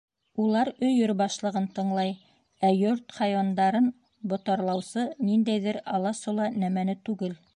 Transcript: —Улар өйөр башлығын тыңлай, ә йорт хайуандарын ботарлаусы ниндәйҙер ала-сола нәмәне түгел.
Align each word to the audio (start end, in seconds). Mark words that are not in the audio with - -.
—Улар 0.43 0.69
өйөр 0.85 1.11
башлығын 1.19 1.67
тыңлай, 1.79 2.13
ә 2.69 2.71
йорт 2.79 3.13
хайуандарын 3.19 3.91
ботарлаусы 4.33 5.05
ниндәйҙер 5.29 5.81
ала-сола 5.99 6.51
нәмәне 6.65 7.01
түгел. 7.11 7.41